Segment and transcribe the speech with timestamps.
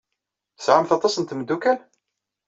[0.57, 1.79] Tesɛamt aṭas n tmeddukal?